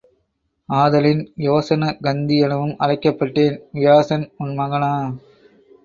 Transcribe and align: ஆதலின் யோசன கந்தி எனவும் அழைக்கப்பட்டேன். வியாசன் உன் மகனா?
ஆதலின் 0.69 1.21
யோசன 1.39 1.91
கந்தி 2.01 2.39
எனவும் 2.39 2.75
அழைக்கப்பட்டேன். 2.79 3.61
வியாசன் 3.71 4.31
உன் 4.37 4.53
மகனா? 4.53 4.93